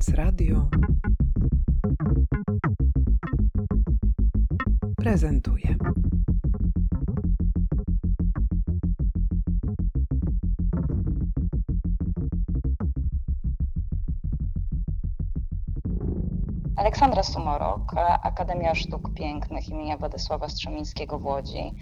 [0.00, 0.68] Science Radio
[4.96, 5.76] prezentuje.
[16.90, 21.74] Aleksandra Sumorok, Akademia Sztuk Pięknych imienia Władysława Strzemińskiego w Łodzi.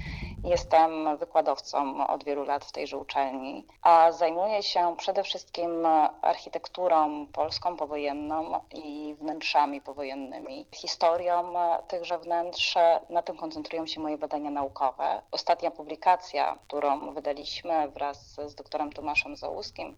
[0.44, 5.86] Jestem wykładowcą od wielu lat w tejże uczelni, a zajmuję się przede wszystkim
[6.22, 11.54] architekturą polską powojenną i wnętrzami powojennymi, historią
[11.88, 12.74] tychże wnętrz.
[13.10, 15.22] Na tym koncentrują się moje badania naukowe.
[15.30, 19.96] Ostatnia publikacja, którą wydaliśmy wraz z doktorem Tomaszem Załuskim,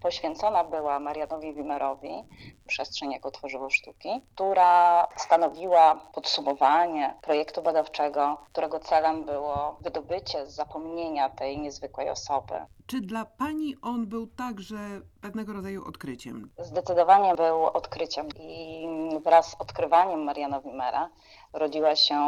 [0.00, 2.24] poświęcona była Marianowi Wimerowi,
[2.66, 11.28] przestrzeń jako tworzywo sztuki, która stanowiła podsumowanie projektu badawczego, którego celem było wydobycie z zapomnienia
[11.28, 12.54] tej niezwykłej osoby.
[12.86, 14.78] Czy dla Pani on był także
[15.20, 16.50] pewnego rodzaju odkryciem?
[16.58, 18.88] Zdecydowanie był odkryciem i
[19.24, 21.10] wraz z odkrywaniem Mariana Wimera
[21.52, 22.18] rodziła się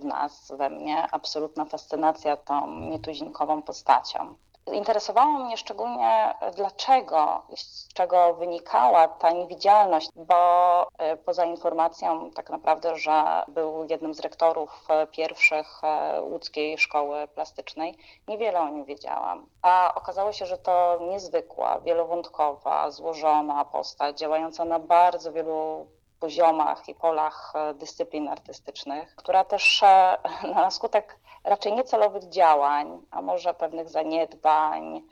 [0.00, 4.34] w nas, we mnie, absolutna fascynacja tą nietuzinkową postacią.
[4.66, 12.96] Interesowało mnie szczególnie dlaczego, z czego wynikała ta niewidzialność, bo e, poza informacją tak naprawdę,
[12.96, 19.46] że był jednym z rektorów e, pierwszych e, łódzkiej szkoły plastycznej, niewiele o nim wiedziałam.
[19.62, 25.86] A okazało się, że to niezwykła, wielowątkowa, złożona postać, działająca na bardzo wielu
[26.20, 29.84] poziomach i polach dyscyplin artystycznych, która też
[30.54, 35.02] na skutek raczej niecelowych działań, a może pewnych zaniedbań,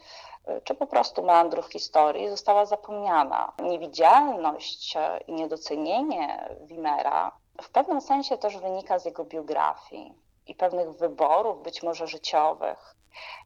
[0.48, 3.52] y, czy po prostu meandrów historii została zapomniana.
[3.62, 10.14] Niewidzialność i niedocenienie Wimera w pewnym sensie też wynika z jego biografii
[10.46, 12.96] i pewnych wyborów, być może życiowych,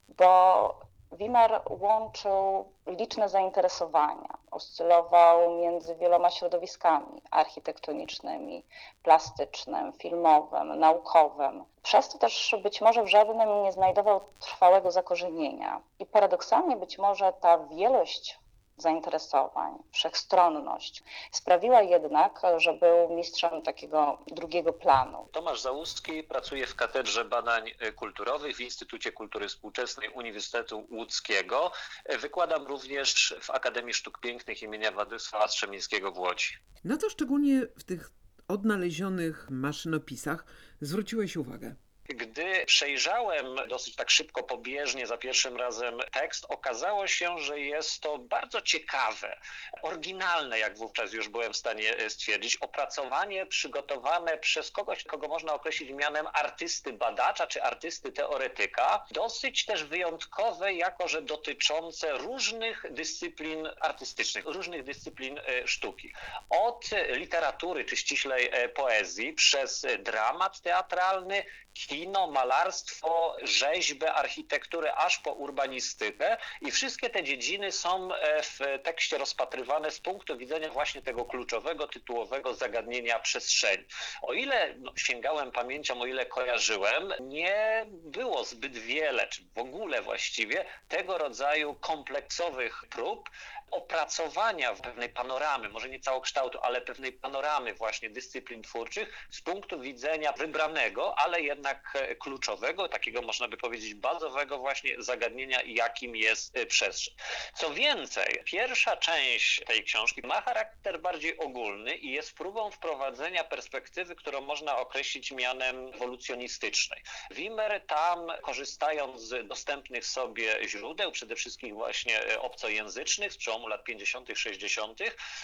[0.09, 0.75] bo
[1.13, 4.42] Wimmer łączył liczne zainteresowania.
[4.63, 8.65] Oscylował między wieloma środowiskami architektonicznymi,
[9.03, 11.65] plastycznym, filmowym, naukowym.
[11.83, 15.81] Przez to też być może w żadnym nie znajdował trwałego zakorzenienia.
[15.99, 18.39] I paradoksalnie być może ta wielość
[18.83, 25.29] zainteresowań, wszechstronność sprawiła jednak, że był mistrzem takiego drugiego planu.
[25.33, 31.73] Tomasz Załuski pracuje w Katedrze Badań Kulturowych w Instytucie Kultury Współczesnej Uniwersytetu Łódzkiego.
[32.21, 36.55] Wykładam również w Akademii Sztuk Pięknych imienia Władysława Strzemińskiego w Łodzi.
[36.85, 38.11] Na co szczególnie w tych
[38.49, 40.45] odnalezionych maszynopisach
[40.81, 41.75] zwróciłeś uwagę?
[42.15, 48.19] Gdy przejrzałem dosyć tak szybko, pobieżnie za pierwszym razem tekst, okazało się, że jest to
[48.19, 49.41] bardzo ciekawe,
[49.83, 55.55] oryginalne, jak wówczas już byłem w stanie e, stwierdzić, opracowanie przygotowane przez kogoś, kogo można
[55.55, 63.69] określić mianem artysty badacza czy artysty teoretyka, dosyć też wyjątkowe, jako że dotyczące różnych dyscyplin
[63.81, 66.13] artystycznych, różnych dyscyplin e, sztuki.
[66.51, 71.45] Od literatury, czy ściślej e, poezji, przez dramat teatralny,
[71.75, 79.19] kino, malarstwo, rzeźbę, architekturę, aż po urbanistykę i wszystkie te dziedziny są e, w tekście
[79.19, 83.85] rozpatrywane z punktu widzenia właśnie tego kluczowego, tytułowego zagadnienia przestrzeni.
[84.23, 90.03] O ile no, sięgałem pamięcią, o ile kojarzyłem, nie było zbyt wiele, czy w ogóle
[90.03, 93.31] właściwie, tego rodzaju kompleksowych prób
[93.73, 100.33] opracowania pewnej panoramy, może nie całokształtu, ale pewnej panoramy właśnie dyscyplin twórczych z punktu widzenia
[100.33, 106.67] wybranego, ale jednak e, kluczowego, takiego można by powiedzieć bazowego właśnie zagadnienia, jakim jest e,
[106.67, 107.15] przestrzeń.
[107.55, 114.17] Co więcej, pierwsza część tej książki ma charakter bardziej ogólny i jest próbą wprowadzenia perspektywy,
[114.17, 117.03] którą można określić mianem ewolucjonistycznej.
[117.31, 123.69] Wimmer tam, korzystając z dostępnych sobie źródeł, przede wszystkim właśnie e, obcojęzycznych, z przełomu przełomu
[123.69, 124.99] lat 50., 60.,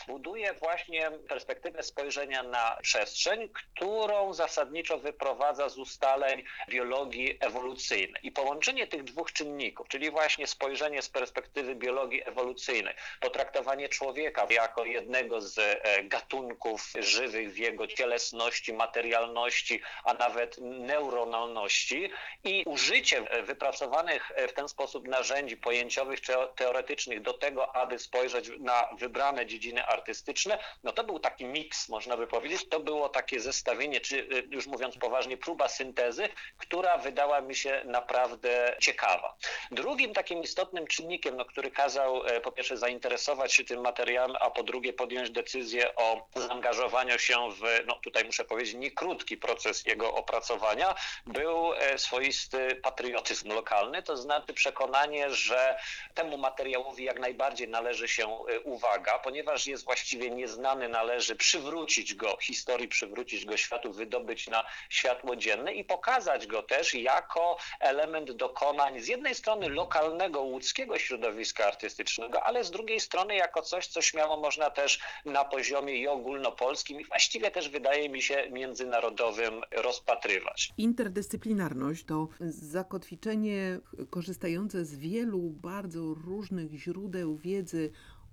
[0.06, 8.20] buduje właśnie perspektywę spojrzenia na przestrzeń, którą zasadniczo wyprowadza z ustaleń biologii ewolucyjnej.
[8.22, 14.84] I połączenie tych dwóch czynników, czyli właśnie spojrzenie z perspektywy biologii ewolucyjnej, potraktowanie człowieka jako
[14.84, 22.10] jednego z e, gatunków żywych w jego cielesności, materialności, a nawet neuronalności
[22.44, 28.88] i użycie wypracowanych w ten sposób narzędzi pojęciowych czy teoretycznych do tego, aby spojrzeć na
[28.98, 32.68] wybrane dziedziny artystyczne, no to był taki miks, można by powiedzieć.
[32.68, 36.28] To było takie zestawienie, czy y, już mówiąc poważnie, próba syntezy
[36.58, 39.36] która wydała mi się naprawdę ciekawa.
[39.70, 44.50] Drugim takim istotnym czynnikiem, no, który kazał e, po pierwsze zainteresować się tym materiałem, a
[44.50, 49.86] po drugie podjąć decyzję o zaangażowaniu się w, no tutaj muszę powiedzieć, nie krótki proces
[49.86, 50.94] jego opracowania,
[51.26, 55.78] był e, swoisty patriotyzm lokalny, to znaczy przekonanie, że
[56.14, 62.36] temu materiałowi jak najbardziej należy się e, uwaga, ponieważ jest właściwie nieznany, należy przywrócić go
[62.42, 69.00] historii, przywrócić go światu, wydobyć na światło dzienne i pokazać go też jako element dokonań
[69.00, 74.36] z jednej strony lokalnego łódzkiego środowiska artystycznego, ale z drugiej strony jako coś, co śmiało
[74.36, 80.72] można też na poziomie i ogólnopolskim i właściwie też wydaje mi się międzynarodowym rozpatrywać.
[80.78, 83.78] Interdyscyplinarność to zakotwiczenie
[84.10, 87.77] korzystające z wielu bardzo różnych źródeł wiedzy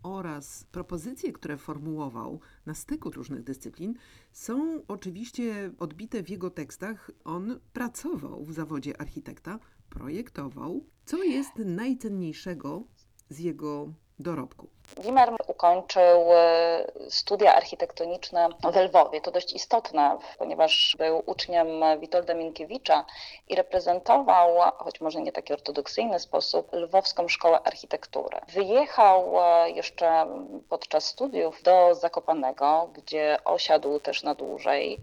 [0.04, 3.94] oraz propozycje, które formułował na styku różnych dyscyplin,
[4.32, 7.12] są oczywiście odbite w jego tekstach.
[7.24, 9.60] On pracował w zawodzie architekta,
[9.90, 10.86] projektował.
[11.06, 12.84] Co jest najcenniejszego
[13.30, 14.68] z jego dorobku?
[14.98, 19.22] Wimmer ukończył e, studia architektoniczne w Lwowie.
[19.22, 21.68] To dość istotne, ponieważ był uczniem
[22.00, 23.06] Witolda Minkiewicza
[23.48, 28.38] i reprezentował, choć może nie taki ortodoksyjny sposób, Lwowską Szkołę Architektury.
[28.48, 30.28] Wyjechał e, jeszcze
[30.70, 35.02] podczas studiów do Zakopanego, gdzie osiadł też na dłużej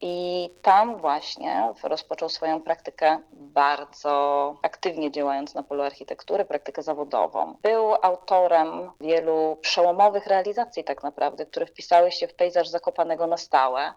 [0.00, 7.56] i tam właśnie rozpoczął swoją praktykę bardzo aktywnie działając na polu architektury, praktykę zawodową.
[7.62, 13.92] Był autorem wielu przełomowych realizacji tak naprawdę, które wpisały się w pejzaż Zakopanego na stałe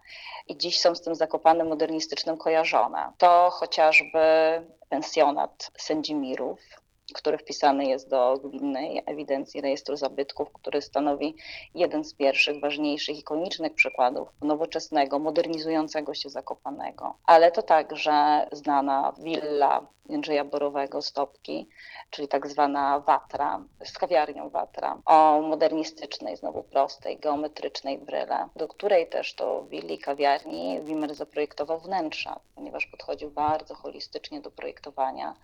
[0.48, 3.12] i dziś są z tym Zakopanem modernistycznym kojarzone.
[3.18, 4.20] To chociażby
[4.90, 6.60] pensjonat Sędzimirów,
[7.14, 11.36] który wpisany jest do gminnej ewidencji rejestru zabytków, który stanowi
[11.76, 17.16] jeden z pierwszych, ważniejszych, ikonicznych przykładów nowoczesnego, modernizującego się Zakopanego.
[17.26, 21.70] Ale to także znana willa Jędrzeja Borowego Stopki,
[22.10, 29.10] czyli tak zwana Watra, z kawiarnią Watra, o modernistycznej, znowu prostej, geometrycznej bryle, do której
[29.10, 35.36] też to willi kawiarni Wimmer zaprojektował wnętrza, ponieważ podchodził bardzo holistycznie do projektowania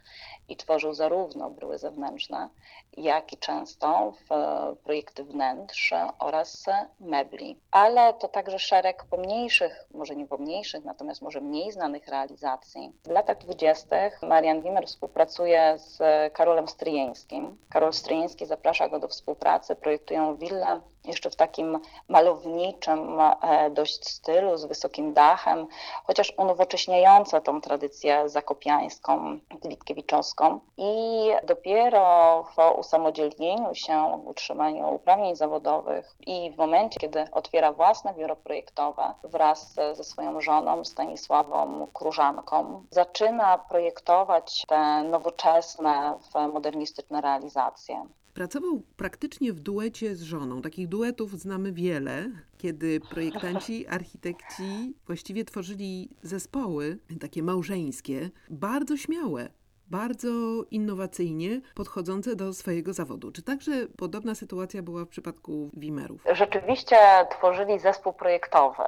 [0.50, 2.50] i tworzył zarówno bryły zewnętrzne,
[2.98, 6.66] jak i często w projekty wnętrz oraz
[7.00, 7.60] mebli.
[7.72, 12.92] Ale to także szereg pomniejszych, może nie pomniejszych, natomiast może mniej znanych realizacji.
[13.04, 15.98] W latach dwudziestych Marian Wimmer współpracuje z
[16.34, 17.58] Karolem Stryjeńskim.
[17.70, 24.58] Karol Stryjeński zaprasza go do współpracy, projektują willę jeszcze w takim malowniczym e, dość stylu,
[24.58, 25.68] z wysokim dachem,
[26.04, 30.60] chociaż unowocześniająca tą tradycję zakopiańską, witkiewiczowską.
[30.78, 38.36] I dopiero w usamodzielnieniu się, utrzymaniu uprawnień zawodowych i w momencie, kiedy otwiera własne biuro
[38.36, 46.18] projektowe wraz ze swoją żoną Stanisławą Krużanką, zaczyna projektować te nowoczesne,
[46.54, 48.06] modernistyczne realizacje.
[48.38, 50.62] Pracował praktycznie w duecie z żoną.
[50.62, 59.50] Takich duetów znamy wiele, kiedy projektanci, architekci właściwie tworzyli zespoły takie małżeńskie, bardzo śmiałe
[59.92, 60.28] bardzo
[60.72, 63.32] innowacyjnie podchodzące do swojego zawodu.
[63.32, 66.22] Czy także podobna sytuacja była w przypadku Wimerów?
[66.32, 66.98] Rzeczywiście
[67.30, 68.84] tworzyli zespół projektowy.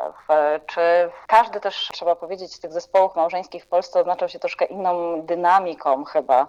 [0.66, 0.82] Czy
[1.28, 6.04] każdy też, trzeba powiedzieć, z tych zespołów małżeńskich w Polsce oznaczał się troszkę inną dynamiką
[6.04, 6.48] chyba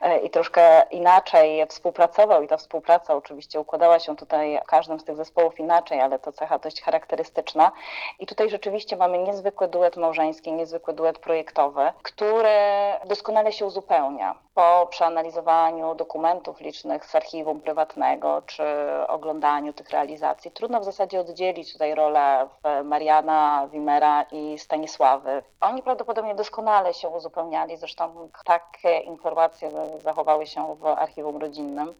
[0.00, 5.04] e, i troszkę inaczej współpracował i ta współpraca oczywiście układała się tutaj w każdym z
[5.04, 7.72] tych zespołów inaczej, ale to cecha dość charakterystyczna.
[8.18, 12.48] I tutaj rzeczywiście mamy niezwykły duet małżeński, niezwykły duet projektowy, który
[13.06, 14.34] doskonale się uzupełnia uzupełnia.
[14.54, 18.64] Po przeanalizowaniu dokumentów licznych z archiwum prywatnego czy
[19.08, 22.48] oglądaniu tych realizacji, trudno w zasadzie oddzielić tutaj rolę
[22.84, 25.42] Mariana, Wimera i Stanisławy.
[25.60, 31.94] Oni prawdopodobnie doskonale się uzupełniali, zresztą takie informacje zachowały się w archiwum rodzinnym.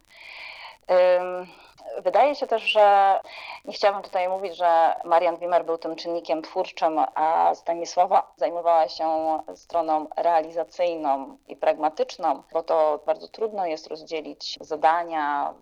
[2.03, 3.21] Wydaje się też, że
[3.65, 9.39] nie chciałabym tutaj mówić, że Marian Wimmer był tym czynnikiem twórczym, a Stanisława zajmowała się
[9.55, 15.55] stroną realizacyjną i pragmatyczną, bo to bardzo trudno jest rozdzielić zadania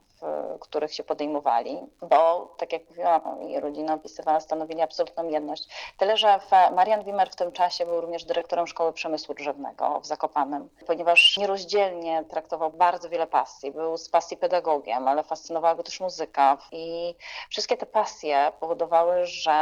[0.61, 5.69] których się podejmowali, bo tak jak mówiłam, jej rodzina opisywała, stanowili absolutną jedność.
[5.99, 6.41] Tyle, że
[6.75, 12.25] Marian Wimmer w tym czasie był również dyrektorem Szkoły Przemysłu Drzewnego w Zakopanem, ponieważ nierozdzielnie
[12.25, 13.73] traktował bardzo wiele pasji.
[13.73, 17.15] Był z pasji pedagogiem, ale fascynowała go też muzyka i
[17.51, 19.55] wszystkie te pasje powodowały, że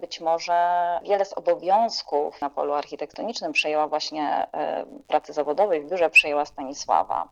[0.00, 6.10] być może wiele z obowiązków na polu architektonicznym przejęła właśnie e, pracy zawodowej, w biurze
[6.10, 7.28] przejęła Stanisława.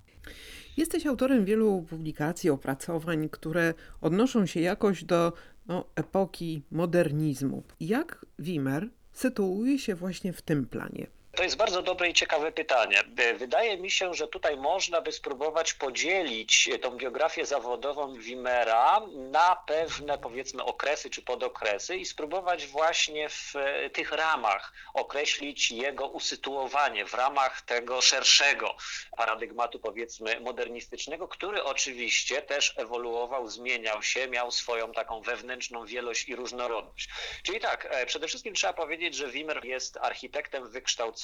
[0.77, 5.33] Jesteś autorem wielu publikacji, opracowań, które odnoszą się jakoś do
[5.67, 7.63] no, epoki modernizmu.
[7.81, 11.07] Jak Wimmer sytuuje się właśnie w tym planie?
[11.37, 13.03] To jest bardzo dobre i ciekawe pytanie.
[13.37, 20.19] Wydaje mi się, że tutaj można by spróbować podzielić tą biografię zawodową Wimera na pewne
[20.19, 23.55] powiedzmy okresy czy podokresy i spróbować właśnie w
[23.93, 28.77] tych ramach określić jego usytuowanie w ramach tego szerszego
[29.17, 36.37] paradygmatu powiedzmy modernistycznego, który oczywiście też ewoluował, zmieniał się, miał swoją taką wewnętrzną wielość i
[36.37, 37.09] różnorodność.
[37.43, 41.24] Czyli tak, e, przede wszystkim trzeba powiedzieć, że Wimmer jest architektem wykształconym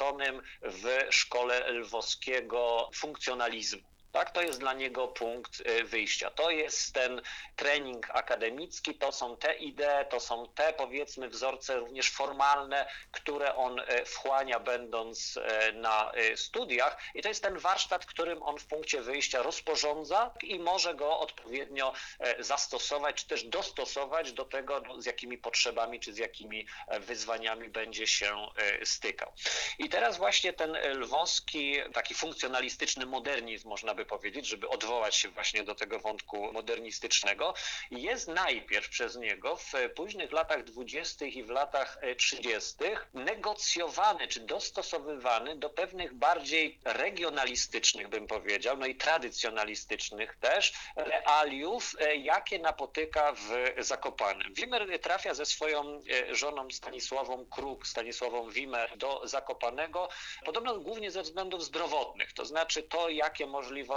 [0.63, 3.91] w szkole lwowskiego funkcjonalizmu.
[4.13, 6.31] Tak, to jest dla niego punkt y, wyjścia.
[6.31, 7.23] To jest ten
[7.57, 13.79] trening akademicki, to są te idee, to są te powiedzmy wzorce również formalne, które on
[13.79, 19.03] y, wchłania będąc y, na studiach i to jest ten warsztat, którym on w punkcie
[19.03, 21.93] wyjścia rozporządza i może go odpowiednio
[22.39, 26.67] zastosować, czy też dostosować do tego, no, z jakimi potrzebami, czy z jakimi
[27.01, 28.49] wyzwaniami będzie się
[28.85, 29.33] stykał.
[29.79, 35.29] I teraz właśnie ten lwowski, taki funkcjonalistyczny modernizm, można by by powiedzieć, żeby odwołać się
[35.29, 37.55] właśnie do tego wątku modernistycznego,
[37.91, 45.57] jest najpierw przez niego w późnych latach dwudziestych i w latach trzydziestych negocjowany czy dostosowywany
[45.57, 54.55] do pewnych bardziej regionalistycznych, bym powiedział, no i tradycjonalistycznych też realiów, jakie napotyka w Zakopanem.
[54.55, 60.09] Wimmer trafia ze swoją żoną Stanisławą Kruk, Stanisławą Wimmer do Zakopanego,
[60.45, 63.90] podobno głównie ze względów zdrowotnych, to znaczy to, jakie możliwości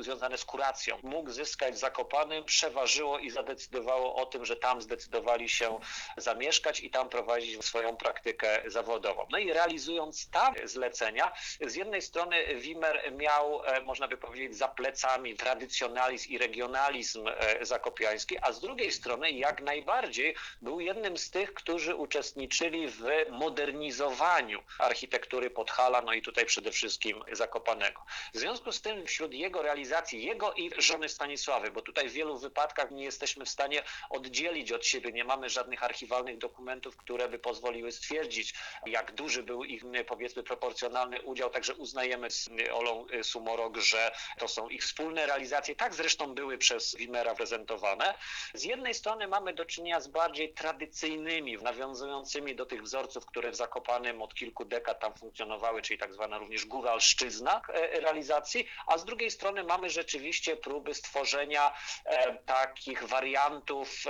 [0.00, 5.78] związane z kuracją mógł zyskać Zakopanym, przeważyło i zadecydowało o tym, że tam zdecydowali się
[6.16, 9.26] zamieszkać i tam prowadzić swoją praktykę zawodową.
[9.30, 14.68] No i realizując tam zlecenia, z jednej strony Wimmer miał, e, można by powiedzieć, za
[14.68, 21.30] plecami tradycjonalizm i regionalizm e, zakopiański, a z drugiej strony jak najbardziej był jednym z
[21.30, 28.02] tych, którzy uczestniczyli w modernizowaniu architektury Podhala, no i tutaj przede wszystkim Zakopanego.
[28.34, 32.38] W związku z tym wśród jego realizacji, jego i żony Stanisławy, bo tutaj w wielu
[32.38, 37.38] wypadkach nie jesteśmy w stanie oddzielić od siebie, nie mamy żadnych archiwalnych dokumentów, które by
[37.38, 38.54] pozwoliły stwierdzić,
[38.86, 44.68] jak duży był ich powiedzmy proporcjonalny udział, także uznajemy z Olą Sumorok, że to są
[44.68, 48.14] ich wspólne realizacje, tak zresztą były przez Wimera prezentowane.
[48.54, 53.56] Z jednej strony mamy do czynienia z bardziej tradycyjnymi, nawiązującymi do tych wzorców, które w
[53.56, 59.04] Zakopanym od kilku dekad tam funkcjonowały, czyli tak zwana również góralszczyzna e, realizacji, a z
[59.04, 61.72] drugiej drugiej strony mamy rzeczywiście próby stworzenia
[62.04, 64.04] e, takich wariantów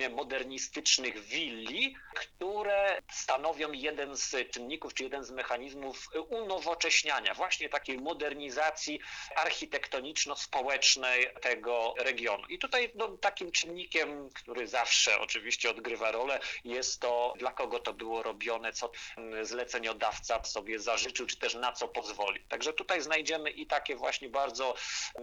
[0.00, 7.98] e, modernistycznych willi, które stanowią jeden z czynników, czy jeden z mechanizmów unowocześniania, właśnie takiej
[7.98, 9.00] modernizacji
[9.36, 12.46] architektoniczno-społecznej tego regionu.
[12.46, 17.92] I tutaj no, takim czynnikiem, który zawsze oczywiście odgrywa rolę, jest to, dla kogo to
[17.92, 18.90] było robione, co
[19.42, 22.40] zleceniodawca sobie zażyczył, czy też na co pozwoli.
[22.48, 24.74] Także tutaj znajdziemy i takie właśnie bardzo bardzo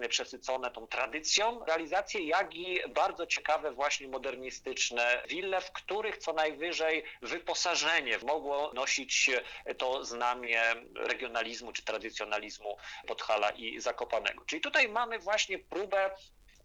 [0.09, 7.03] przesycone tą tradycją realizacje, jak i bardzo ciekawe właśnie modernistyczne wille, w których co najwyżej
[7.21, 9.29] wyposażenie mogło nosić
[9.77, 10.61] to znamie
[10.95, 12.77] regionalizmu czy tradycjonalizmu
[13.07, 14.45] Podhala i Zakopanego.
[14.45, 16.15] Czyli tutaj mamy właśnie próbę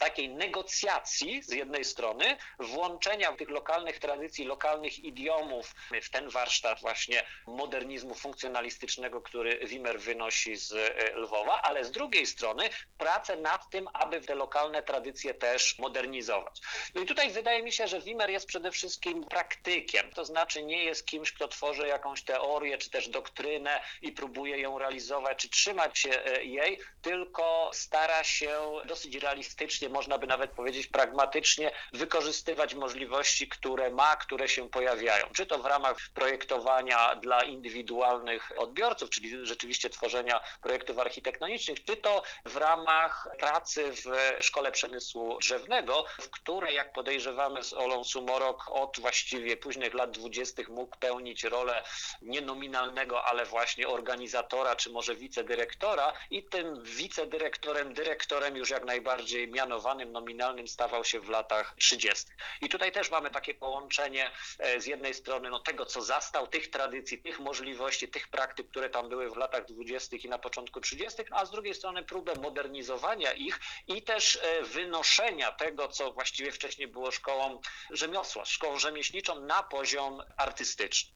[0.01, 7.23] takiej negocjacji z jednej strony, włączenia tych lokalnych tradycji, lokalnych idiomów w ten warsztat właśnie
[7.47, 13.89] modernizmu funkcjonalistycznego, który Wimmer wynosi z e, Lwowa, ale z drugiej strony pracę nad tym,
[13.93, 16.61] aby te lokalne tradycje też modernizować.
[16.95, 20.85] No i tutaj wydaje mi się, że Wimmer jest przede wszystkim praktykiem, to znaczy nie
[20.85, 25.99] jest kimś, kto tworzy jakąś teorię czy też doktrynę i próbuje ją realizować czy trzymać
[25.99, 33.49] się e, jej, tylko stara się dosyć realistycznie można by nawet powiedzieć pragmatycznie, wykorzystywać możliwości,
[33.49, 35.27] które ma, które się pojawiają.
[35.35, 42.23] Czy to w ramach projektowania dla indywidualnych odbiorców, czyli rzeczywiście tworzenia projektów architektonicznych, czy to
[42.45, 44.05] w ramach pracy w
[44.45, 50.69] Szkole Przemysłu Drzewnego, w której, jak podejrzewamy z Olą Sumorok, od właściwie późnych lat dwudziestych
[50.69, 51.83] mógł pełnić rolę
[52.23, 59.49] nie nominalnego, ale właśnie organizatora, czy może wicedyrektora i tym wicedyrektorem, dyrektorem już jak najbardziej
[59.49, 62.27] mianowanym nominalnym stawał się w latach 30.
[62.61, 66.71] I tutaj też mamy takie połączenie e, z jednej strony no, tego, co zastał, tych
[66.71, 70.17] tradycji, tych możliwości, tych praktyk, które tam były w latach 20.
[70.17, 75.53] i na początku 30., a z drugiej strony próbę modernizowania ich i też e, wynoszenia
[75.53, 77.61] tego, co właściwie wcześniej było szkołą
[77.91, 81.11] rzemiosła, szkołą rzemieślniczą na poziom artystyczny.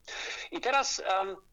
[0.51, 1.03] I teraz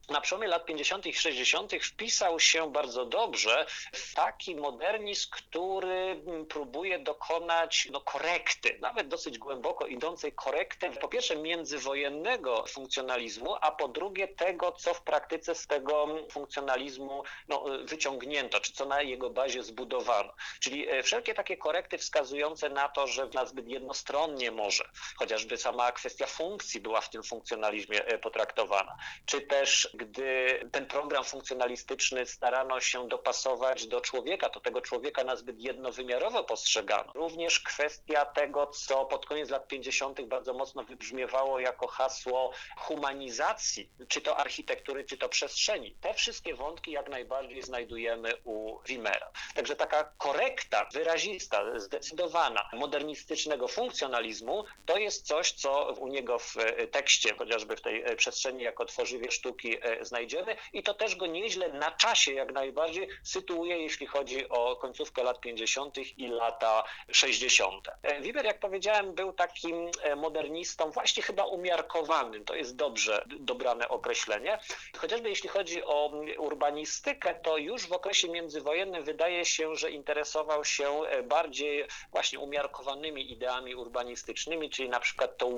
[0.09, 1.05] na przełomie lat 50.
[1.05, 1.71] i 60.
[1.73, 9.87] wpisał się bardzo dobrze w taki modernizm, który próbuje dokonać no, korekty, nawet dosyć głęboko
[9.87, 16.07] idącej korekty, po pierwsze międzywojennego funkcjonalizmu, a po drugie tego, co w praktyce z tego
[16.31, 20.33] funkcjonalizmu no, wyciągnięto, czy co na jego bazie zbudowano.
[20.59, 24.83] Czyli e, wszelkie takie korekty wskazujące na to, że nazbyt jednostronnie może,
[25.17, 31.23] chociażby sama kwestia funkcji była w tym funkcjonalizmie e, potraktowana, czy też gdy ten program
[31.23, 36.80] funkcjonalistyczny starano się dopasować do człowieka, to tego człowieka nazbyt jednowymiarowo postrzegano.
[37.13, 40.21] Również kwestia tego, co pod koniec lat 50.
[40.21, 45.95] bardzo mocno wybrzmiewało jako hasło humanizacji, czy to architektury, czy to przestrzeni.
[46.01, 49.31] Te wszystkie wątki jak najbardziej znajdujemy u Wimera.
[49.55, 56.55] Także taka korekta, wyrazista, zdecydowana modernistycznego funkcjonalizmu to jest coś, co u niego w
[56.91, 61.91] tekście, chociażby w tej przestrzeni jako tworzywie sztuki znajdziemy i to też go nieźle na
[61.91, 65.97] czasie jak najbardziej sytuuje, jeśli chodzi o końcówkę lat 50.
[65.97, 66.70] i lata
[67.11, 67.87] 60.
[68.21, 72.45] Wiber, jak powiedziałem, był takim modernistą właśnie chyba umiarkowanym.
[72.45, 74.59] To jest dobrze dobrane określenie.
[74.97, 81.01] Chociażby jeśli chodzi o urbanistykę, to już w okresie międzywojennym wydaje się, że interesował się
[81.23, 85.51] bardziej właśnie umiarkowanymi ideami urbanistycznymi, czyli na przykład to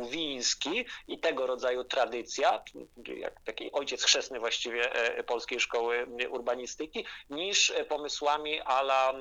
[1.07, 2.63] i tego rodzaju tradycja,
[3.17, 4.91] jak taki ojciec chrzestny właściwie
[5.25, 9.13] polskiej szkoły urbanistyki, niż pomysłami a la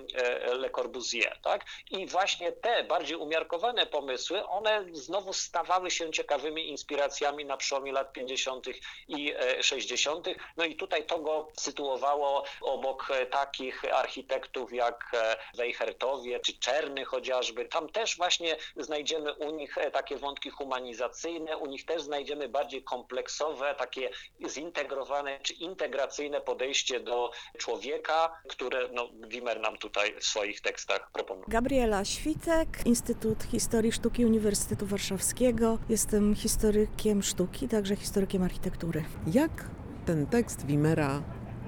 [0.53, 1.39] Le Corbusier.
[1.43, 1.65] Tak?
[1.91, 8.13] I właśnie te bardziej umiarkowane pomysły, one znowu stawały się ciekawymi inspiracjami na przełomie lat
[8.13, 8.67] 50.
[9.09, 10.27] i 60.
[10.57, 15.13] No i tutaj to go sytuowało obok takich architektów jak
[15.55, 17.65] Weichertowie czy Czerny chociażby.
[17.65, 23.75] Tam też właśnie znajdziemy u nich takie wątki humanizacyjne, u nich też znajdziemy bardziej kompleksowe,
[23.75, 24.11] takie
[24.49, 31.47] zintegrowane czy integracyjne podejście do człowieka, które no, Wimmer nam tutaj w swoich tekstach proponuje.
[31.73, 35.79] Gabriela Świtek, Instytut Historii Sztuki Uniwersytetu Warszawskiego.
[35.89, 39.05] Jestem historykiem sztuki, także historykiem architektury.
[39.27, 39.71] Jak
[40.07, 41.23] ten tekst Wimera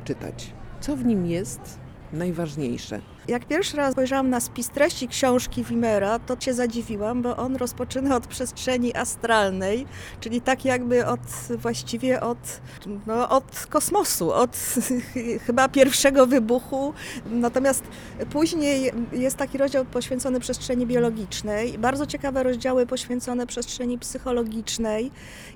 [0.05, 0.53] czytać?
[0.81, 1.79] Co w nim jest
[2.13, 3.01] najważniejsze?
[3.29, 8.17] Jak pierwszy raz spojrzałam na spis treści książki Wimera, to się zadziwiłam, bo on rozpoczyna
[8.17, 9.87] od przestrzeni astralnej,
[10.21, 12.61] czyli tak jakby od właściwie od,
[13.07, 14.57] no, od kosmosu, od
[15.47, 16.95] chyba pierwszego wybuchu.
[17.31, 17.85] Natomiast
[18.31, 25.11] później jest taki rozdział poświęcony przestrzeni biologicznej, bardzo ciekawe rozdziały poświęcone przestrzeni psychologicznej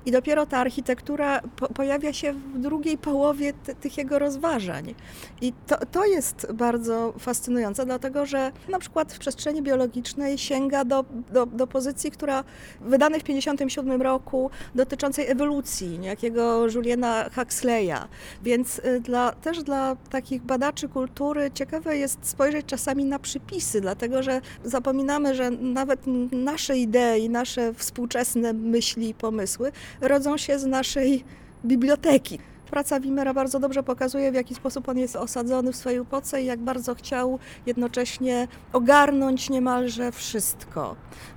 [0.05, 4.95] i dopiero ta architektura po pojawia się w drugiej połowie tych jego rozważań.
[5.41, 11.05] I to, to jest bardzo fascynujące dlatego że na przykład w przestrzeni biologicznej sięga do,
[11.31, 12.43] do, do pozycji, która
[12.81, 18.07] wydanej w 1957 roku dotyczącej ewolucji niejakiego Juliana Huxleya.
[18.43, 24.41] Więc dla, też dla takich badaczy kultury ciekawe jest spojrzeć czasami na przypisy, dlatego że
[24.63, 25.99] zapominamy, że nawet
[26.31, 31.23] nasze idee, nasze współczesne myśli i pomysły rodzą się z naszej
[31.65, 32.39] biblioteki.
[32.71, 36.45] Praca Wimera bardzo dobrze pokazuje, w jaki sposób on jest osadzony w swojej upoce i
[36.45, 40.95] jak bardzo chciał jednocześnie ogarnąć niemalże wszystko.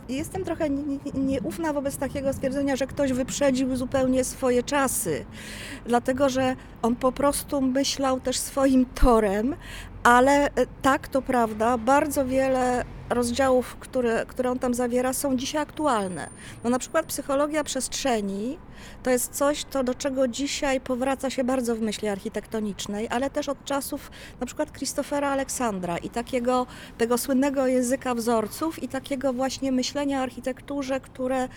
[0.09, 0.71] Jestem trochę
[1.15, 5.25] nieufna wobec takiego stwierdzenia, że ktoś wyprzedził zupełnie swoje czasy,
[5.87, 9.57] dlatego że on po prostu myślał też swoim torem,
[10.03, 10.49] ale
[10.83, 16.29] tak, to prawda, bardzo wiele rozdziałów, które, które on tam zawiera, są dzisiaj aktualne.
[16.65, 18.59] No na przykład psychologia przestrzeni
[19.03, 23.49] to jest coś, to do czego dzisiaj powraca się bardzo w myśli architektonicznej, ale też
[23.49, 26.67] od czasów na przykład Christophera Aleksandra i takiego
[26.99, 31.49] tego słynnego języka wzorców i takiego właśnie myślenia o architekturze, które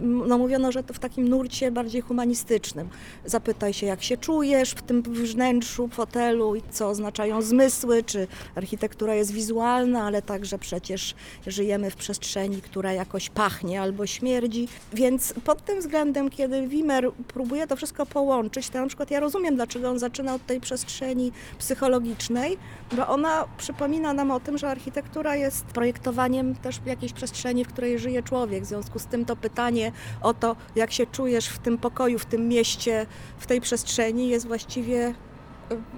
[0.00, 2.88] no mówiono, że to w takim nurcie bardziej humanistycznym.
[3.24, 9.14] Zapytaj się, jak się czujesz w tym wnętrzu fotelu i co oznaczają zmysły, czy architektura
[9.14, 11.14] jest wizualna, ale także przecież
[11.46, 14.68] żyjemy w przestrzeni, która jakoś pachnie albo śmierdzi.
[14.92, 19.54] Więc pod tym względem, kiedy Wimmer próbuje to wszystko połączyć, to na przykład ja rozumiem,
[19.56, 22.58] dlaczego on zaczyna od tej przestrzeni psychologicznej,
[22.96, 27.98] bo ona przypomina nam o tym, że architektura jest projektowaniem też jakiejś przestrzeni, w której
[27.98, 28.62] żyje człowiek.
[28.64, 32.24] W związku z tym to pytanie o to, jak się czujesz w tym pokoju, w
[32.24, 33.06] tym mieście,
[33.38, 35.14] w tej przestrzeni jest właściwie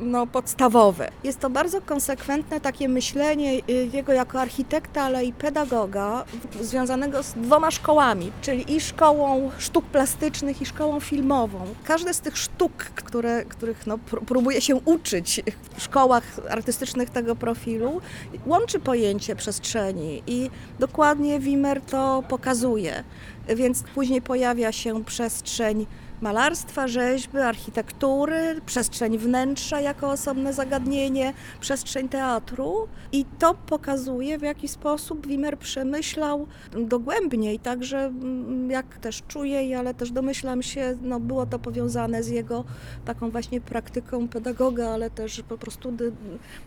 [0.01, 1.11] no, podstawowe.
[1.25, 3.59] Jest to bardzo konsekwentne takie myślenie
[3.93, 6.25] jego jako architekta, ale i pedagoga,
[6.61, 11.59] związanego z dwoma szkołami, czyli i szkołą sztuk plastycznych, i szkołą filmową.
[11.85, 15.43] Każde z tych sztuk, które, których no, próbuje się uczyć
[15.77, 18.01] w szkołach artystycznych tego profilu,
[18.47, 23.05] łączy pojęcie przestrzeni i dokładnie Wimmer to pokazuje.
[23.49, 25.87] Więc później pojawia się przestrzeń
[26.25, 32.89] malarstwa, rzeźby, architektury, przestrzeń wnętrza jako osobne zagadnienie, przestrzeń teatru.
[33.13, 39.95] I to pokazuje, w jaki sposób Wimmer przemyślał dogłębniej, także mm, jak też czuję, ale
[39.95, 42.65] też domyślam się, no było to powiązane z jego
[43.05, 46.13] taką właśnie praktyką pedagoga, ale też po prostu dy,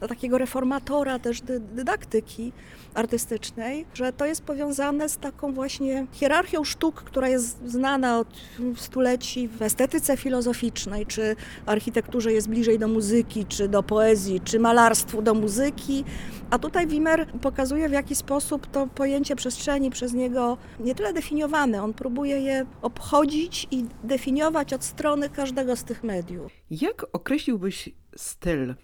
[0.01, 2.51] no, takiego reformatora też dy, dydaktyki
[2.93, 8.27] artystycznej, że to jest powiązane z taką właśnie hierarchią sztuk, która jest znana od
[8.75, 15.21] stuleci w estetyce filozoficznej, czy architekturze jest bliżej do muzyki, czy do poezji, czy malarstwu
[15.21, 16.03] do muzyki.
[16.49, 21.83] A tutaj Wimmer pokazuje, w jaki sposób to pojęcie przestrzeni przez niego nie tyle definiowane,
[21.83, 26.51] on próbuje je obchodzić i definiować od strony każdego z tych mediów.
[26.69, 28.75] Jak określiłbyś styl,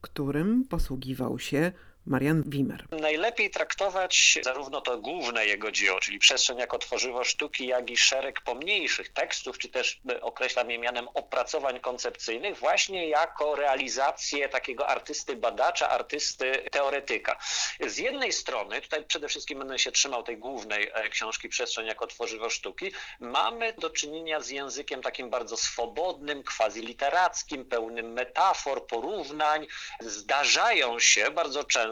[0.00, 1.72] którym posługiwał się
[2.06, 2.84] Marian Wimmer?
[2.90, 8.40] Najlepiej traktować zarówno to główne jego dzieło, czyli przestrzeń jako tworzywo sztuki, jak i szereg
[8.40, 15.88] pomniejszych tekstów, czy też określam je mianem opracowań koncepcyjnych, właśnie jako realizację takiego artysty badacza,
[15.88, 17.38] artysty teoretyka.
[17.86, 22.06] Z jednej strony, tutaj przede wszystkim będę się trzymał tej głównej e, książki Przestrzeń jako
[22.06, 29.66] tworzywo sztuki, mamy do czynienia z językiem takim bardzo swobodnym, quasi-literackim, pełnym metafor, porównań.
[30.00, 31.89] Zdarzają się bardzo często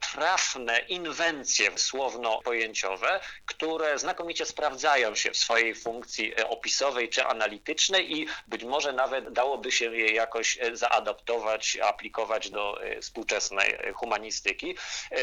[0.00, 8.26] trafne inwencje słowno-pojęciowe, które znakomicie sprawdzają się w swojej funkcji e, opisowej czy analitycznej i
[8.46, 14.76] być może nawet dałoby się je jakoś e, zaadaptować, aplikować do e, współczesnej humanistyki.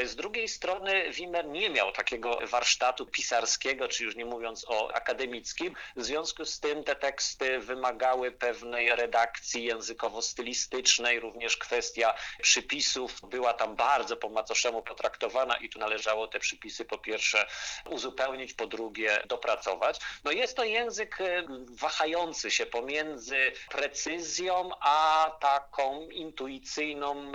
[0.03, 5.75] Z drugiej strony Wimmer nie miał takiego warsztatu pisarskiego, czy już nie mówiąc o akademickim.
[5.95, 13.75] W związku z tym te teksty wymagały pewnej redakcji językowo-stylistycznej, również kwestia przypisów była tam
[13.75, 17.45] bardzo po macoszemu potraktowana i tu należało te przypisy po pierwsze
[17.89, 19.99] uzupełnić, po drugie dopracować.
[20.23, 27.31] No jest to język e, wahający się pomiędzy precyzją, a taką intuicyjną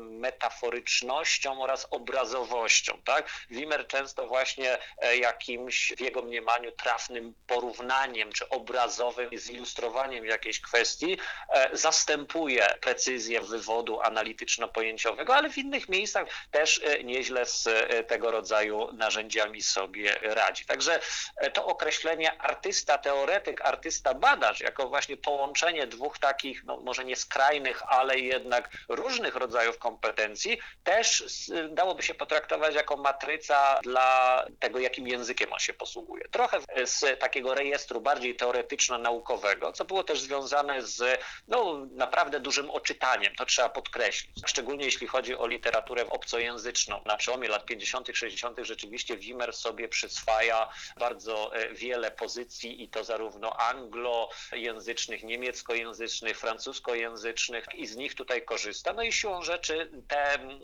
[0.00, 3.00] metaforycznością oraz obrazowością.
[3.04, 3.30] Tak?
[3.50, 11.18] Wimmer często właśnie e, jakimś w jego mniemaniu trafnym porównaniem czy obrazowym zilustrowaniem jakiejś kwestii
[11.48, 18.30] e, zastępuje precyzję wywodu analityczno-pojęciowego, ale w innych miejscach też e, nieźle z e, tego
[18.30, 20.64] rodzaju narzędziami sobie radzi.
[20.64, 21.00] Także
[21.36, 27.16] e, to określenie artysta teoretyk, artysta badacz, jako właśnie połączenie dwóch takich, no może nie
[27.16, 31.24] skrajnych, ale jednak różnych rodzajów kompetencji, też
[31.68, 36.24] dałoby się potraktować jako matryca dla tego, jakim językiem on się posługuje.
[36.30, 43.34] Trochę z takiego rejestru bardziej teoretyczno-naukowego, co było też związane z no, naprawdę dużym oczytaniem,
[43.34, 44.36] to trzeba podkreślić.
[44.46, 47.00] Szczególnie jeśli chodzi o literaturę obcojęzyczną.
[47.06, 48.58] Na przełomie lat 50., 60.
[48.62, 57.86] rzeczywiście Wimmer sobie przyswaja bardzo e, wiele pozycji i to zarówno anglojęzycznych, niemieckojęzycznych, francuskojęzycznych i
[57.86, 58.92] z nich tutaj korzysta.
[58.92, 60.62] No i siłą rzeczy te mm,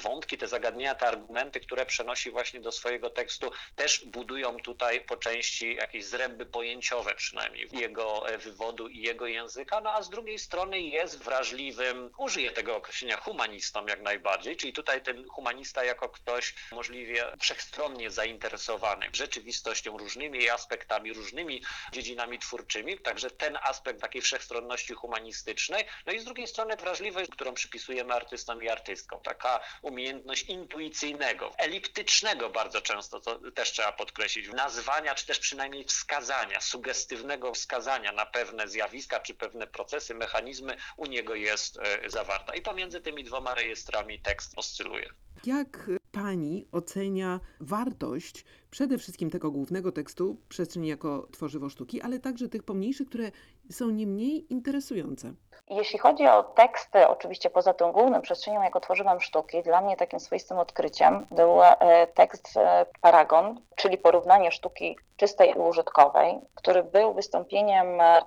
[0.00, 5.16] wątki, te zagadnienia, te argumenty, które przenosi właśnie do swojego tekstu, też budują tutaj po
[5.16, 10.38] części jakieś zręby pojęciowe przynajmniej jego e, wywodu i jego języka, no a z drugiej
[10.38, 14.21] strony jest wrażliwym, użyję tego określenia humanistą jak najbardziej,
[14.58, 22.38] czyli tutaj ten humanista jako ktoś możliwie wszechstronnie zainteresowany rzeczywistością, różnymi jej aspektami, różnymi dziedzinami
[22.38, 28.14] twórczymi, także ten aspekt takiej wszechstronności humanistycznej, no i z drugiej strony wrażliwość, którą przypisujemy
[28.14, 35.26] artystom i artystkom, taka umiejętność intuicyjnego, eliptycznego bardzo często, to też trzeba podkreślić, nazwania, czy
[35.26, 41.78] też przynajmniej wskazania, sugestywnego wskazania na pewne zjawiska, czy pewne procesy, mechanizmy u niego jest
[41.78, 42.54] e, zawarta.
[42.54, 45.08] I pomiędzy tymi dwoma rejestrami tekst oscyluje.
[45.46, 52.48] Jak pani ocenia wartość przede wszystkim tego głównego tekstu, przestrzeń jako tworzywo sztuki, ale także
[52.48, 53.30] tych pomniejszych, które
[53.70, 55.32] są nie mniej interesujące?
[55.70, 60.20] Jeśli chodzi o teksty, oczywiście poza tą główną przestrzenią jako tworzywem sztuki, dla mnie takim
[60.20, 67.14] swoistym odkryciem był e, tekst e, Paragon, czyli porównanie sztuki czystej i użytkowej, który był
[67.14, 67.86] wystąpieniem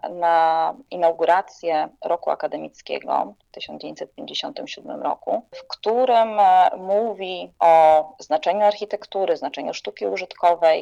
[0.09, 9.73] na inaugurację roku akademickiego w 1957 roku, w którym e, mówi o znaczeniu architektury, znaczeniu
[9.73, 10.34] sztuki użytkowej,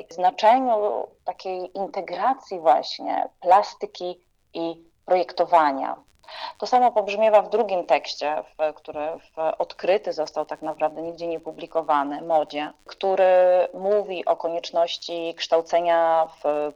[0.10, 4.20] znaczeniu takiej integracji właśnie plastyki
[4.54, 5.96] i projektowania.
[6.58, 11.40] To samo pobrzmiewa w drugim tekście, w, który w, odkryty został tak naprawdę nigdzie nie
[11.40, 13.24] publikowany, Modzie, który
[13.74, 16.28] mówi o konieczności kształcenia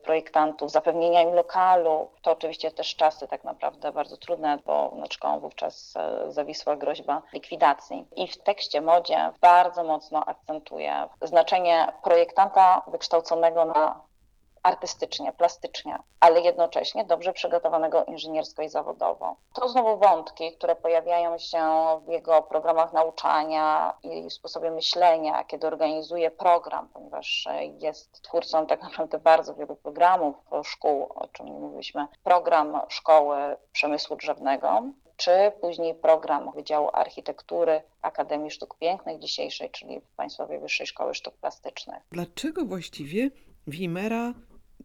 [0.04, 2.10] projektantów, zapewnienia im lokalu.
[2.22, 7.22] To oczywiście też czasy tak naprawdę bardzo trudne, bo nad szkołą wówczas e, zawisła groźba
[7.34, 8.06] likwidacji.
[8.16, 14.07] I w tekście Modzie bardzo mocno akcentuje znaczenie projektanta wykształconego na
[14.68, 19.36] artystycznie, plastycznie, ale jednocześnie dobrze przygotowanego inżyniersko i zawodowo.
[19.54, 21.60] To znowu wątki, które pojawiają się
[22.06, 27.48] w jego programach nauczania i sposobie myślenia, kiedy organizuje program, ponieważ
[27.80, 32.08] jest twórcą tak naprawdę bardzo wielu programów szkół, o czym mówiliśmy.
[32.24, 33.38] Program szkoły
[33.72, 34.84] przemysłu drzewnego,
[35.18, 41.98] czy później program Wydziału Architektury Akademii Sztuk Pięknych dzisiejszej, czyli Państwowej Wyższej Szkoły Sztuk Plastycznych.
[42.12, 43.30] Dlaczego właściwie
[43.68, 44.34] Wimera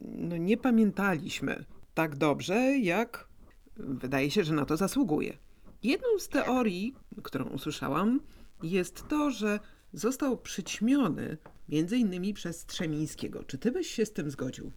[0.04, 3.28] no, nie pamiętaliśmy tak dobrze, jak
[3.76, 5.38] wydaje się, że na to zasługuje?
[5.82, 8.20] Jedną z teorii, którą usłyszałam,
[8.62, 9.60] jest to, że
[9.92, 11.36] został przyćmiony
[11.68, 13.44] między innymi przez Strzemińskiego.
[13.44, 14.72] Czy ty byś się z tym zgodził?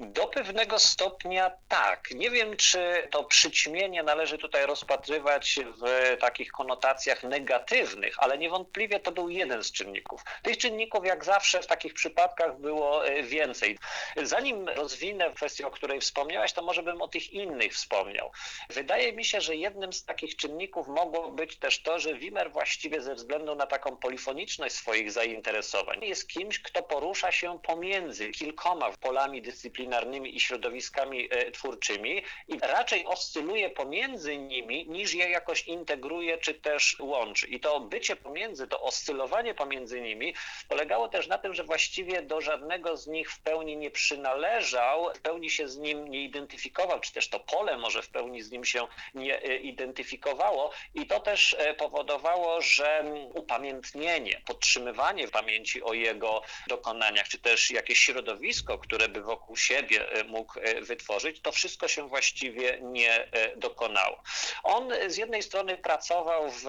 [0.00, 2.10] Do pewnego stopnia tak.
[2.10, 9.12] Nie wiem, czy to przyćmienie należy tutaj rozpatrywać w takich konotacjach negatywnych, ale niewątpliwie to
[9.12, 10.22] był jeden z czynników.
[10.42, 13.78] Tych czynników, jak zawsze w takich przypadkach, było e, więcej.
[14.16, 18.30] Zanim rozwinę kwestię, o której wspomniałaś, to może bym o tych innych wspomniał.
[18.70, 23.00] Wydaje mi się, że jednym z takich czynników mogło być też to, że Wimmer właściwie
[23.00, 29.42] ze względu na taką polifoniczność swoich zainteresowań jest kimś, kto porusza się pomiędzy kilkoma polami
[29.42, 36.38] dyscyplinarnymi dyscyplinarnymi i środowiskami e, twórczymi i raczej oscyluje pomiędzy nimi, niż je jakoś integruje
[36.38, 37.46] czy też łączy.
[37.46, 40.34] I to bycie pomiędzy, to oscylowanie pomiędzy nimi
[40.68, 45.20] polegało też na tym, że właściwie do żadnego z nich w pełni nie przynależał, w
[45.20, 48.64] pełni się z nim nie identyfikował, czy też to pole może w pełni z nim
[48.64, 50.70] się nie e, identyfikowało.
[50.94, 57.70] I to też e, powodowało, że upamiętnienie, podtrzymywanie w pamięci o jego dokonaniach, czy też
[57.70, 62.78] jakieś środowisko, które by wokół siebie siebie e, mógł e, wytworzyć, to wszystko się właściwie
[62.82, 64.22] nie e, dokonało.
[64.62, 66.64] On z jednej strony pracował w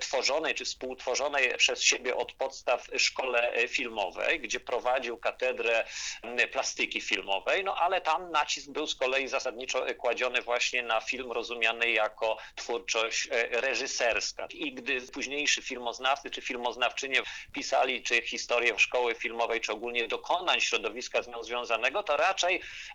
[0.00, 5.84] tworzonej czy współtworzonej przez siebie od podstaw szkole filmowej, gdzie prowadził katedrę
[6.52, 11.90] plastyki filmowej, no ale tam nacisk był z kolei zasadniczo kładziony właśnie na film rozumiany
[11.90, 14.46] jako twórczość reżyserska.
[14.50, 21.22] I gdy późniejszy filmoznawcy czy filmoznawczynie pisali czy historię szkoły filmowej, czy ogólnie dokonań środowiska
[21.22, 22.45] z nią związanego, to raczej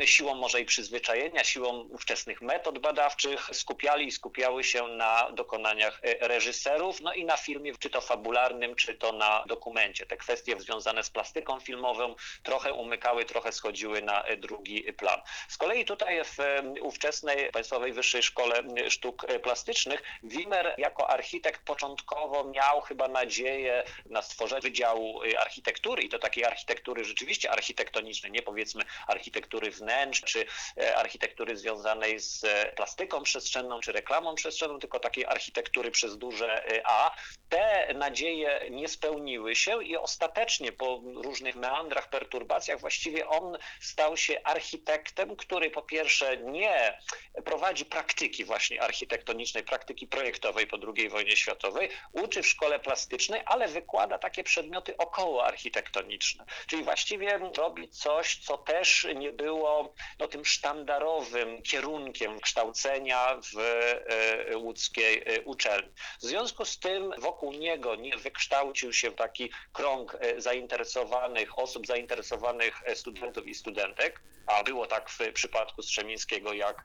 [0.06, 6.28] siłą może i przyzwyczajenia, siłą ówczesnych metod badawczych skupiali i skupiały się na dokonaniach e,
[6.28, 10.06] reżyserów, no i na filmie, czy to fabularnym, czy to na dokumencie.
[10.06, 15.22] Te kwestie związane z plastyką filmową trochę umykały, trochę schodziły na e, drugi plan.
[15.48, 22.44] Z kolei tutaj w e, ówczesnej Państwowej Wyższej Szkole Sztuk Plastycznych Wimmer jako architekt początkowo
[22.44, 28.84] miał chyba nadzieję na stworzenie Wydziału Architektury i to takiej architektury rzeczywiście architektonicznej, nie powiedzmy
[29.08, 30.46] architektury architektury wnętrz, czy
[30.78, 36.66] e, architektury związanej z e, plastyką przestrzenną, czy reklamą przestrzenną, tylko takiej architektury przez duże
[36.78, 37.16] e, A.
[37.52, 44.44] Te nadzieje nie spełniły się i ostatecznie po różnych meandrach, perturbacjach właściwie on stał się
[44.44, 46.98] architektem, który po pierwsze nie
[47.46, 53.68] prowadzi praktyki właśnie architektonicznej, praktyki projektowej po II wojnie światowej, uczy w szkole plastycznej, ale
[53.68, 56.46] wykłada takie przedmioty około architektoniczne.
[56.68, 64.58] Czyli właściwie robi coś, co też nie było no, tym sztandarowym kierunkiem kształcenia w e,
[64.58, 65.92] łódzkiej e, uczelni.
[66.22, 72.82] W związku z tym wokół niego nie wykształcił się taki krąg e, zainteresowanych osób, zainteresowanych
[72.96, 76.84] studentów i studentek, a było tak w przypadku Strzemińskiego, jak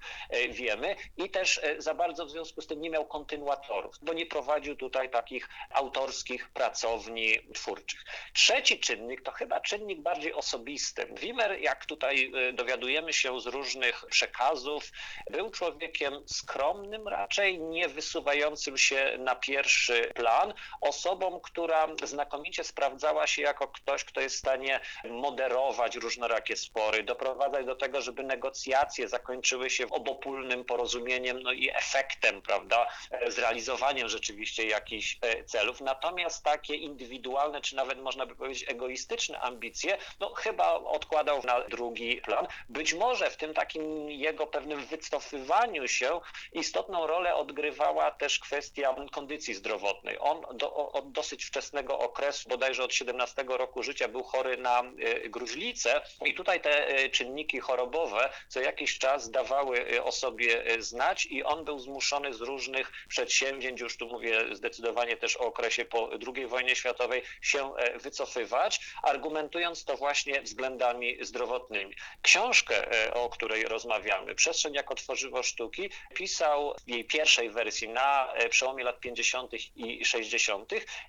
[0.51, 4.77] wiemy, i też za bardzo w związku z tym nie miał kontynuatorów, bo nie prowadził
[4.77, 8.05] tutaj takich autorskich pracowni twórczych.
[8.33, 11.07] Trzeci czynnik to chyba czynnik bardziej osobisty.
[11.21, 14.93] Wimmer, jak tutaj dowiadujemy się z różnych przekazów,
[15.31, 20.46] był człowiekiem skromnym, raczej nie wysuwającym się na pierwszy plan,
[20.81, 27.67] osobą, która znakomicie sprawdzała się jako ktoś, kto jest w stanie moderować różnorakie spory, doprowadzać
[27.67, 32.87] do tego, żeby negocjacje zakończyły się obopólnym porozumieniem, no i efektem, prawda,
[33.27, 35.81] zrealizowaniem rzeczywiście jakichś e, celów.
[35.81, 42.17] Natomiast takie indywidualne, czy nawet można by powiedzieć egoistyczne ambicje, no chyba odkładał na drugi
[42.17, 42.47] plan.
[42.69, 46.21] Być może w tym takim jego pewnym wycofywaniu się
[46.53, 50.19] istotną rolę odgrywała też kwestia kondycji zdrowotnej.
[50.21, 55.29] On do, od dosyć wczesnego okresu, bodajże od 17 roku życia, był chory na e,
[55.29, 61.27] gruźlicę i tutaj te e, czynniki chorobowe co jakiś czas dawały e, o sobie znać
[61.27, 66.11] i on był zmuszony z różnych przedsięwzięć, już tu mówię zdecydowanie też o okresie po
[66.35, 67.73] II wojnie światowej, się
[68.03, 71.95] wycofywać, argumentując to właśnie względami zdrowotnymi.
[72.23, 78.33] Książkę, e, o której rozmawiamy, Przestrzeń jako tworzywo sztuki, pisał w jej pierwszej wersji na
[78.33, 79.53] e, przełomie lat 50.
[79.77, 80.26] i 60.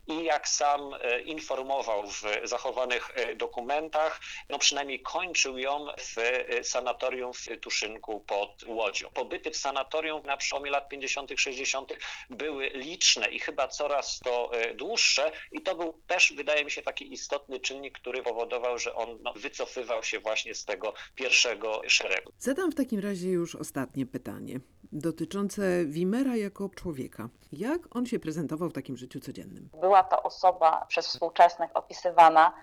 [0.08, 6.64] i jak sam e, informował w zachowanych e, dokumentach, no przynajmniej kończył ją w e,
[6.64, 9.10] sanatorium w Tuszynku pod Łodzią.
[9.10, 11.94] Pobyty w sanatorium na przełomie lat 50., 60.
[12.30, 17.14] były liczne i chyba coraz to dłuższe i to był też, wydaje mi się, taki
[17.14, 22.32] istotny czynnik, który powodował, że on no, wycofywał się właśnie z tego pierwszego szeregu.
[22.40, 24.60] Zadam w takim razie już ostatnie pytanie
[24.92, 27.30] dotyczące Wimera jako człowieka.
[27.52, 29.70] Jak on się prezentował w takim życiu codziennym?
[29.82, 32.54] Była to osoba przez współczesnych opisywana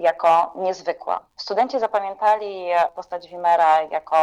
[0.00, 1.20] jako niezwykła.
[1.36, 4.16] Studenci zapamiętali postać Wimera jako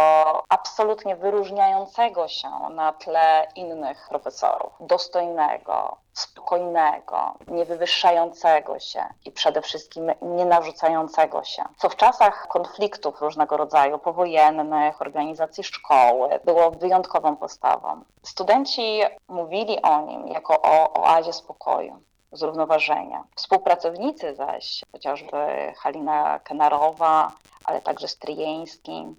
[0.50, 4.74] absolutnie wyróżniającego się na tle innych profesorów.
[4.80, 11.64] Dostojnego, spokojnego, niewywyższającego się i przede wszystkim nie narzucającego się.
[11.78, 18.02] Co w czasach konfliktów różnego rodzaju, powojennych, organizacji szkoły, było wyjątkową postawą.
[18.24, 22.02] Studenci mówili o nim jako o oazie spokoju
[22.38, 23.24] zrównoważenia.
[23.36, 25.38] Współpracownicy zaś, chociażby
[25.78, 27.32] Halina Kenarowa,
[27.64, 29.16] ale także Stryjeński,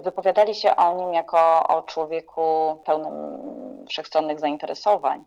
[0.00, 3.12] wypowiadali się o nim jako o człowieku pełnym
[3.88, 5.24] wszechstronnych zainteresowań,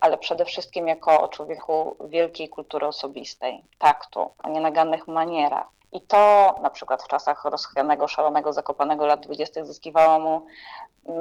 [0.00, 5.66] ale przede wszystkim jako o człowieku wielkiej kultury osobistej, taktu, o nienagannych manierach.
[5.92, 10.46] I to na przykład w czasach rozchwianego, szalonego, zakopanego lat dwudziestych zyskiwało mu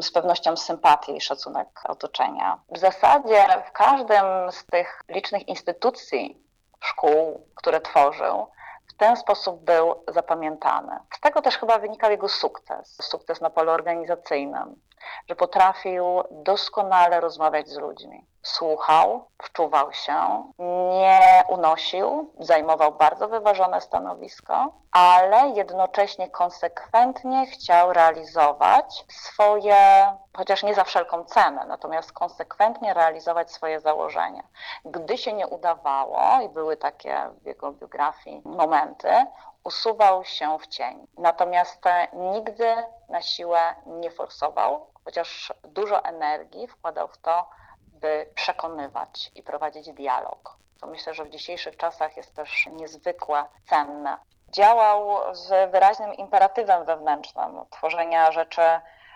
[0.02, 2.60] z pewnością sympatię i szacunek otoczenia.
[2.70, 6.42] W zasadzie w każdym z tych licznych instytucji,
[6.80, 8.48] szkół, które tworzył,
[8.98, 11.00] ten sposób był zapamiętany.
[11.18, 14.76] Z tego też chyba wynikał jego sukces, sukces na polu organizacyjnym,
[15.30, 18.26] że potrafił doskonale rozmawiać z ludźmi.
[18.48, 20.44] Słuchał, wczuwał się,
[21.00, 29.78] nie unosił, zajmował bardzo wyważone stanowisko, ale jednocześnie konsekwentnie chciał realizować swoje,
[30.38, 34.44] chociaż nie za wszelką cenę, natomiast konsekwentnie realizować swoje założenia.
[34.86, 39.26] Gdy się nie udawało, i były takie w jego biografii momenty,
[39.64, 41.08] usuwał się w cień.
[41.18, 41.84] Natomiast
[42.14, 42.76] nigdy
[43.10, 47.50] na siłę nie forsował, chociaż dużo energii wkładał w to,
[48.02, 50.58] by przekonywać i prowadzić dialog.
[50.82, 54.18] To myślę, że w dzisiejszych czasach jest też niezwykle cenne.
[54.50, 58.62] Działał z wyraźnym imperatywem wewnętrznym tworzenia rzeczy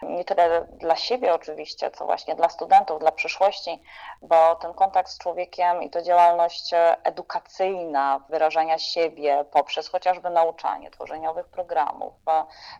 [0.02, 3.80] nie tyle dla siebie oczywiście, co właśnie dla studentów, dla przyszłości,
[4.22, 6.72] bo ten kontakt z człowiekiem i to działalność
[7.04, 12.14] edukacyjna, wyrażania siebie poprzez chociażby nauczanie, tworzenie nowych programów,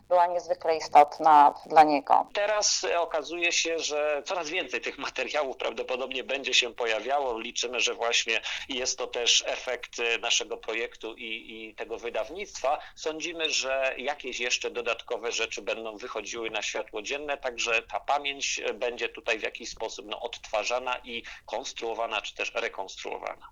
[0.08, 2.26] była niezwykle istotna dla niego.
[2.34, 7.38] Teraz okazuje się, że coraz więcej tych materiałów prawdopodobnie będzie się pojawiało.
[7.38, 12.78] Liczymy, że właśnie jest to też efekt naszego projektu i, i tego wydawnictwa.
[12.94, 19.08] Sądzimy, że jakieś jeszcze dodatkowe rzeczy będą wychodziły na światło dzienne, także ta pamięć będzie
[19.08, 23.48] tutaj w jakiś sposób no, odtwarzana i konstruowana, czy też rekonstruowana.